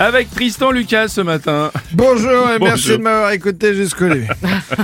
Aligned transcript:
Avec 0.00 0.28
Tristan 0.30 0.72
Lucas 0.72 1.06
ce 1.08 1.20
matin. 1.20 1.70
Bonjour 1.92 2.50
et 2.50 2.58
Bonjour. 2.58 2.64
merci 2.74 2.88
de 2.90 2.96
m'avoir 2.96 3.30
écouté 3.30 3.74
jusqu'au 3.74 4.08
début. 4.08 4.26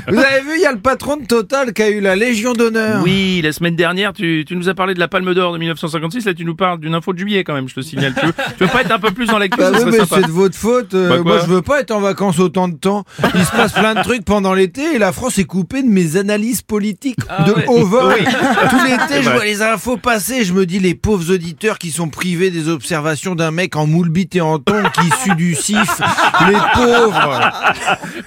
Vous 0.08 0.18
avez 0.18 0.40
vu, 0.42 0.50
il 0.56 0.60
y 0.62 0.66
a 0.66 0.72
le 0.72 0.78
patron 0.78 1.16
de 1.16 1.26
Total 1.26 1.72
qui 1.72 1.82
a 1.82 1.90
eu 1.90 2.00
la 2.00 2.14
Légion 2.14 2.52
d'honneur. 2.52 3.02
Oui, 3.02 3.40
la 3.42 3.50
semaine 3.52 3.74
dernière, 3.74 4.12
tu, 4.12 4.44
tu 4.46 4.54
nous 4.54 4.68
as 4.68 4.74
parlé 4.74 4.94
de 4.94 5.00
la 5.00 5.08
Palme 5.08 5.34
d'Or 5.34 5.52
de 5.52 5.58
1956. 5.58 6.26
Là, 6.26 6.34
tu 6.34 6.44
nous 6.44 6.54
parles 6.54 6.78
d'une 6.78 6.94
info 6.94 7.12
de 7.12 7.18
juillet 7.18 7.42
quand 7.42 7.54
même, 7.54 7.68
je 7.68 7.74
te 7.74 7.80
signale. 7.80 8.14
Tu 8.18 8.26
veux, 8.26 8.32
tu 8.56 8.64
veux 8.64 8.70
pas 8.70 8.82
être 8.82 8.92
un 8.92 8.98
peu 9.00 9.10
plus 9.10 9.26
dans 9.26 9.38
l'actu 9.40 9.58
Bah 9.58 9.70
oui, 9.74 9.80
mais 9.86 9.98
c'est 10.08 10.22
de 10.26 10.30
votre 10.30 10.54
faute. 10.56 10.94
euh, 10.94 11.08
Bah 11.08 11.22
moi, 11.24 11.40
je 11.40 11.46
veux 11.46 11.62
pas 11.62 11.80
être 11.80 11.90
en 11.90 12.00
vacances 12.00 12.38
autant 12.38 12.68
de 12.68 12.76
temps. 12.76 13.04
Il 13.34 13.44
se 13.44 13.50
passe 13.50 13.72
plein 13.72 13.94
de 13.96 14.02
trucs 14.02 14.24
pendant 14.24 14.54
l'été 14.54 14.94
et 14.94 14.98
la 14.98 15.10
France 15.12 15.38
est 15.38 15.44
coupée 15.44 15.82
de 15.82 15.88
mes 15.88 16.16
analyses 16.16 16.62
politiques 16.62 17.18
de 17.46 17.52
ouais. 17.52 17.64
haut 17.66 17.84
vol. 17.84 18.14
Oui. 18.16 18.24
Tout 18.70 18.76
l'été, 18.84 19.22
je 19.24 19.30
vois 19.30 19.44
les 19.44 19.60
infos 19.62 19.96
passer. 19.96 20.44
Je 20.44 20.52
me 20.52 20.66
dis, 20.66 20.78
les 20.78 20.94
pauvres 20.94 21.32
auditeurs 21.34 21.78
qui 21.78 21.90
sont 21.90 22.08
privés 22.08 22.50
des 22.50 22.68
observations 22.68 23.34
d'un 23.34 23.50
mec 23.50 23.74
en 23.74 23.86
moule 23.88 24.08
bite 24.10 24.36
et 24.36 24.40
en 24.40 24.58
tongs 24.60 24.89
qui 24.92 25.10
sue 25.22 25.34
du 25.36 25.54
sif. 25.54 26.00
Les 26.48 26.58
pauvres. 26.74 27.52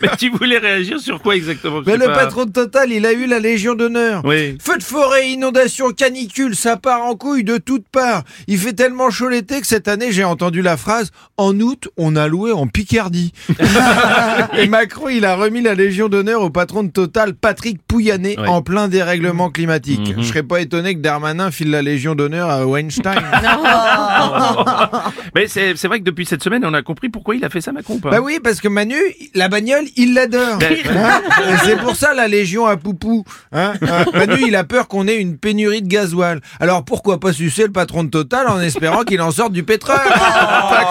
Mais 0.02 0.09
tu 0.17 0.30
voulais 0.30 0.58
réagir 0.58 0.99
sur 0.99 1.22
quoi 1.22 1.36
exactement? 1.36 1.81
Mais 1.86 1.98
le 1.98 2.05
pas. 2.05 2.16
patron 2.16 2.45
de 2.45 2.52
Total, 2.52 2.91
il 2.91 3.05
a 3.05 3.13
eu 3.13 3.26
la 3.26 3.39
Légion 3.39 3.73
d'honneur. 3.73 4.22
Oui. 4.26 4.58
Feu 4.62 4.77
de 4.77 4.84
forêt, 4.84 5.30
inondation, 5.30 5.91
canicule, 5.91 6.55
ça 6.55 6.77
part 6.77 7.03
en 7.03 7.16
couille 7.16 7.44
de 7.44 7.58
toutes 7.58 7.88
parts. 7.88 8.23
Il 8.48 8.58
fait 8.58 8.73
tellement 8.73 9.09
chaud 9.09 9.30
l'été 9.30 9.59
que 9.62 9.67
cette 9.67 9.88
année, 9.88 10.12
j'ai 10.12 10.23
entendu 10.23 10.62
la 10.62 10.77
phrase 10.77 11.12
«En 11.38 11.59
août, 11.59 11.89
on 11.98 12.16
a 12.16 12.27
loué 12.27 12.52
en 12.52 12.67
Picardie». 12.67 13.34
Et 14.58 14.67
Macron, 14.67 15.09
il 15.09 15.25
a 15.25 15.36
remis 15.36 15.61
la 15.61 15.73
Légion 15.73 16.09
d'honneur 16.09 16.42
au 16.42 16.50
patron 16.50 16.83
de 16.83 16.92
Total, 16.92 17.33
Patrick 17.33 17.81
Pouyanné, 17.88 18.38
en 18.38 18.61
plein 18.61 18.88
dérèglement 18.88 19.50
climatique. 19.50 20.16
Mhm. 20.16 20.22
Je 20.22 20.27
serais 20.27 20.44
pas 20.44 20.61
étonné 20.61 20.94
que 20.95 21.00
Darmanin 21.00 21.52
file 21.52 21.72
la 21.72 21.81
Légion 21.81 22.14
d'honneur 22.16 22.50
à 22.50 22.66
Weinstein. 22.66 23.23
Mais 25.36 25.48
c'est 25.48 25.75
c'est 25.75 25.88
vrai 25.88 26.00
que 26.00 26.03
depuis 26.03 26.25
cette 26.25 26.44
semaine, 26.44 26.52
on 26.63 26.73
a 26.73 26.81
compris 26.81 27.09
pourquoi 27.09 27.35
il 27.35 27.43
a 27.45 27.49
fait 27.49 27.61
ça, 27.61 27.71
Macron 27.71 27.95
ou 27.95 27.99
pas 27.99 28.09
bah 28.11 28.19
oui, 28.21 28.39
parce 28.43 28.59
que 28.61 28.67
Manu, 28.67 28.95
la 29.33 29.47
bagnole, 29.49 29.85
il 29.95 30.13
l'adore. 30.13 30.57
Ben, 30.59 30.73
Hein 30.95 31.21
c'est 31.63 31.77
pour 31.77 31.95
ça 31.95 32.13
la 32.13 32.27
Légion 32.27 32.65
à 32.65 32.77
Poupou. 32.77 33.23
Hein 33.51 33.73
Hein 33.81 34.05
Manu, 34.13 34.43
il 34.47 34.55
a 34.55 34.63
peur 34.63 34.87
qu'on 34.87 35.07
ait 35.07 35.17
une 35.19 35.37
pénurie 35.37 35.81
de 35.81 35.87
gasoil. 35.87 36.39
Alors 36.59 36.83
pourquoi 36.85 37.19
pas 37.19 37.33
sucer 37.33 37.63
le 37.63 37.71
patron 37.71 38.03
de 38.03 38.09
Total 38.09 38.47
en 38.47 38.59
espérant 38.59 39.03
qu'il 39.03 39.21
en 39.21 39.31
sorte 39.31 39.53
du 39.53 39.63
pétrole? 39.63 39.95
Pas 40.05 40.85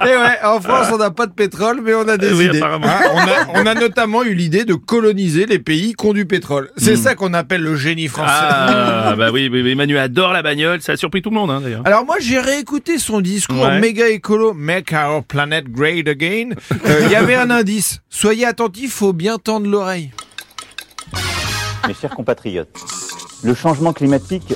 con 0.00 0.06
Et 0.06 0.10
ouais, 0.16 0.38
en 0.44 0.60
France, 0.60 0.88
on 0.92 0.98
n'a 0.98 1.10
pas 1.10 1.26
de 1.26 1.32
pétrole, 1.32 1.80
mais 1.82 1.94
on 1.94 2.06
a 2.08 2.16
des 2.16 2.32
Oui, 2.32 2.46
idées. 2.46 2.58
apparemment. 2.58 2.86
On, 3.14 3.18
a, 3.58 3.62
on 3.62 3.66
a 3.66 3.74
notamment 3.74 4.22
eu 4.22 4.34
l'idée 4.34 4.64
de 4.64 4.74
coloniser 4.74 5.46
les 5.46 5.58
pays 5.58 5.94
qui 5.94 6.06
ont 6.06 6.12
du 6.12 6.26
pétrole. 6.26 6.70
C'est 6.76 6.96
ça 6.96 7.14
qu'on 7.14 7.34
appelle 7.34 7.62
le 7.62 7.76
génie 7.76 8.08
français. 8.08 8.32
Ah, 8.32 9.14
bah 9.16 9.30
oui, 9.32 9.48
oui, 9.50 9.74
Manu 9.74 9.98
adore 9.98 10.32
la 10.32 10.42
bagnole. 10.42 10.80
Ça 10.82 10.92
a 10.92 10.96
surpris 10.96 11.22
tout 11.22 11.30
le 11.30 11.36
monde, 11.36 11.62
d'ailleurs. 11.62 11.82
Alors 11.84 12.04
moi 12.04 12.16
j'ai 12.20 12.38
réécouté 12.40 12.98
son 12.98 13.20
discours 13.20 13.60
Ouais. 13.60 13.80
méga 13.80 14.08
écolo 14.08 14.49
Make 14.54 14.92
our 14.92 15.22
planet 15.22 15.68
great 15.70 16.08
again. 16.08 16.54
Euh, 16.86 17.02
Il 17.04 17.10
y 17.10 17.14
avait 17.16 17.34
un 17.36 17.50
indice. 17.50 18.00
Soyez 18.08 18.46
attentifs, 18.46 18.92
faut 18.92 19.12
bien 19.12 19.38
tendre 19.38 19.66
l'oreille. 19.68 20.10
Mes 21.88 21.94
chers 21.94 22.14
compatriotes, 22.14 22.68
le 23.42 23.54
changement 23.54 23.92
climatique 23.92 24.54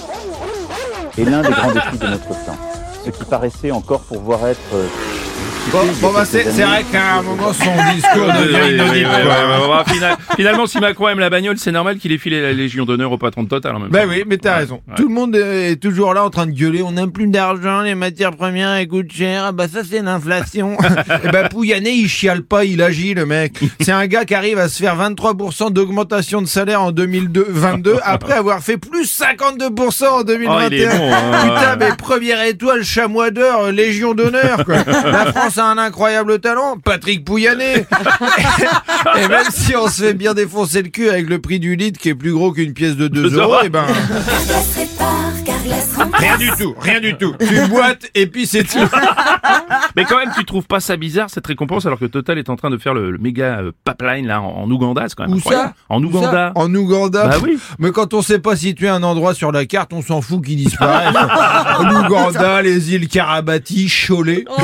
est 1.17 1.25
l'un 1.25 1.43
des 1.43 1.51
grands 1.51 1.73
défis 1.73 1.99
de 1.99 2.07
notre 2.07 2.29
temps. 2.29 2.59
Ce 3.05 3.11
qui 3.11 3.25
paraissait 3.25 3.71
encore 3.71 4.03
pouvoir 4.03 4.47
être... 4.47 4.59
Bon, 5.73 5.81
bon 6.01 6.13
bah 6.13 6.25
c'est 6.25 6.43
vrai 6.45 6.85
qu'à 6.93 7.17
un 7.17 7.23
moment 7.23 7.53
son 7.53 7.65
discours 7.95 8.27
oui, 8.29 8.49
oui, 8.53 8.81
oui, 8.93 9.05
ouais, 9.05 9.05
ouais, 9.05 9.93
final- 9.93 10.17
finalement, 10.37 10.67
si 10.69 10.79
Macron 10.79 11.09
aime 11.09 11.19
la 11.19 11.31
bagnole, 11.31 11.57
c'est 11.59 11.73
normal 11.73 11.97
qu'il 11.99 12.13
ait 12.13 12.19
filé 12.19 12.41
la 12.41 12.53
Légion 12.53 12.85
d'honneur 12.85 13.11
au 13.11 13.19
patron 13.19 13.43
de 13.43 13.49
Total 13.49 13.75
en 13.75 13.81
même 13.81 13.89
Ben 13.91 14.05
temps. 14.05 14.11
oui, 14.11 14.23
mais 14.25 14.37
t'as 14.37 14.53
Ouais, 14.53 14.59
raison. 14.61 14.81
ouais. 14.87 14.95
Tout 14.97 15.09
le 15.09 15.15
monde 15.15 15.35
est 15.35 15.75
toujours 15.83 16.15
là 16.15 16.25
en 16.25 16.31
train 16.31 16.47
de 16.47 16.53
gueuler. 16.53 16.83
On 16.83 16.93
n'a 16.93 17.09
plus 17.09 17.27
d'argent, 17.27 17.81
les 17.81 17.97
matières 17.97 18.31
premières 18.37 18.71
elles 18.75 18.87
coûtent 18.87 19.11
cher. 19.13 19.47
Ah 19.47 19.53
bah 19.53 19.67
ça 19.67 19.81
c'est 19.89 20.01
l'inflation. 20.01 20.77
Et 21.25 21.29
ben 21.29 21.49
Pouyanné 21.49 21.91
il 21.91 22.09
chiale 22.09 22.43
pas, 22.43 22.65
il 22.65 22.81
agit 22.81 23.15
le 23.15 23.27
mec. 23.27 23.55
C'est 23.81 23.91
un 23.93 24.07
gars 24.07 24.25
qui 24.25 24.35
arrive 24.35 24.59
à 24.61 24.69
se 24.69 24.81
faire 24.81 24.97
23% 24.97 25.73
d'augmentation 25.73 26.41
de 26.41 26.47
salaire 26.47 26.83
en 26.83 26.93
2022 26.93 27.97
après 28.05 28.35
avoir 28.35 28.61
fait 28.61 28.77
plus 28.77 29.07
52% 29.21 30.07
en 30.09 30.23
2021. 30.23 30.57
Oh, 30.63 30.69
il 30.71 30.75
est 30.83 30.87
bon, 30.99 31.13
hein. 31.13 31.41
Putain 31.43 31.77
mais 31.81 31.97
première 31.97 32.43
étoile, 32.45 32.85
chamois 32.85 33.31
d'or, 33.33 33.65
euh, 33.65 33.73
légion 33.73 34.15
d'honneur 34.15 34.65
quoi. 34.65 34.77
La 35.05 35.33
France 35.33 35.54
un 35.63 35.79
incroyable 35.79 36.39
talent, 36.41 36.77
Patrick 36.83 37.25
Pouyanné. 37.25 37.87
Et 39.17 39.29
même 39.29 39.47
si 39.51 39.77
on 39.77 39.89
se 39.89 40.03
fait 40.03 40.15
bien 40.15 40.35
défoncer 40.35 40.83
le 40.83 40.89
cul 40.89 41.09
avec 41.09 41.29
le 41.29 41.41
prix 41.41 41.59
du 41.61 41.77
litre 41.77 41.99
qui 42.01 42.09
est 42.11 42.15
plus 42.15 42.33
gros 42.33 42.53
qu'une 42.53 42.73
pièce 42.73 42.97
de 42.97 43.09
2 43.09 43.23
Deux 43.31 43.39
euros, 43.39 43.63
et 43.63 43.69
ben 43.69 43.85
Carglass 45.45 45.95
remplace. 45.97 46.21
rien 46.21 46.39
du 46.39 46.51
tout, 46.53 46.75
rien 46.79 47.01
du 47.01 47.17
tout. 47.17 47.35
Tu 47.39 47.69
boites 47.69 48.07
et 48.15 48.27
puis 48.27 48.47
c'est 48.47 48.65
tout. 48.65 48.79
Mais 49.97 50.05
quand 50.05 50.19
même, 50.19 50.31
tu 50.37 50.45
trouves 50.45 50.67
pas 50.67 50.81
ça 50.81 50.97
bizarre 50.97 51.31
cette 51.31 51.47
récompense 51.47 51.87
alors 51.87 51.99
que 51.99 52.05
Total 52.07 52.39
est 52.39 52.49
en 52.51 52.57
train 52.57 52.71
de 52.71 52.79
faire 52.79 52.95
le, 52.95 53.11
le 53.11 53.19
méga 53.19 53.59
euh, 53.61 53.73
pipeline 53.85 54.27
là 54.27 54.41
en, 54.41 54.63
en 54.65 54.71
Ouganda, 54.71 55.05
c'est 55.09 55.15
quand 55.15 55.25
même 55.25 55.35
Où 55.35 55.39
incroyable. 55.39 55.69
ça? 55.69 55.75
En 55.89 56.03
Ouganda. 56.03 56.53
En 56.55 56.75
Ouganda? 56.75 57.29
Bah 57.29 57.37
oui. 57.43 57.59
Mais 57.79 57.91
quand 57.91 58.15
on 58.15 58.23
sait 58.23 58.39
pas 58.39 58.57
situer 58.57 58.89
un 58.89 59.03
endroit 59.03 59.35
sur 59.35 59.53
la 59.53 59.67
carte, 59.67 59.93
on 59.93 60.03
s'en 60.03 60.21
fout 60.21 60.45
qu'il 60.45 60.57
disparaisse. 60.57 61.15
L'Ouganda, 61.81 62.63
les 62.63 62.95
îles 62.95 63.09
Karabati, 63.09 63.89
Cholet. 64.07 64.45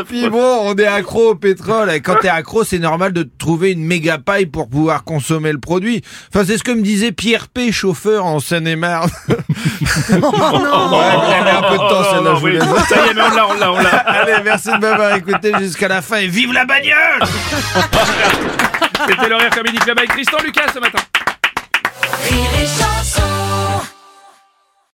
Et 0.00 0.04
puis 0.04 0.28
bon, 0.28 0.58
on 0.62 0.74
est 0.76 0.86
accro 0.86 1.30
au 1.30 1.34
pétrole. 1.34 1.90
Et 1.90 2.00
quand 2.00 2.16
t'es 2.20 2.28
accro, 2.28 2.64
c'est 2.64 2.78
normal 2.78 3.12
de 3.12 3.28
trouver 3.38 3.72
une 3.72 3.84
méga 3.84 4.18
paille 4.18 4.46
pour 4.46 4.68
pouvoir 4.68 5.04
consommer 5.04 5.52
le 5.52 5.58
produit. 5.58 6.02
Enfin, 6.34 6.44
c'est 6.46 6.58
ce 6.58 6.62
que 6.64 6.72
me 6.72 6.82
disait 6.82 7.12
Pierre 7.12 7.48
P, 7.48 7.72
chauffeur 7.72 8.24
en 8.24 8.40
Seine-et-Marne. 8.40 9.10
Ouais, 10.12 10.18
vous 10.18 11.32
avez 11.32 11.50
un 11.50 11.62
peu 11.62 11.74
de 11.74 11.88
temps, 11.88 12.04
celle-là, 12.12 12.34
oui. 12.42 12.52
laisse. 12.52 12.64
Ça 12.88 13.06
y 13.06 13.10
est, 13.10 13.14
mais 13.14 13.22
on 13.22 13.34
l'a, 13.34 13.48
on 13.48 13.54
l'a, 13.54 13.72
on 13.72 13.76
l'a. 13.76 13.88
Allez, 13.90 14.42
merci 14.44 14.68
de 14.70 14.76
m'avoir 14.78 15.14
écouté 15.16 15.52
jusqu'à 15.58 15.88
la 15.88 16.02
fin 16.02 16.16
et 16.18 16.26
vive 16.26 16.52
la 16.52 16.64
bagnole 16.64 17.22
C'était 19.08 19.28
l'horaire 19.28 19.50
Comedy 19.50 19.78
Club 19.78 19.98
avec 19.98 20.10
Tristan 20.10 20.38
Lucas 20.44 20.66
ce 20.74 20.78
matin. 20.80 20.98
Rire 22.28 22.50
et 22.62 22.66
chanson. 22.66 23.21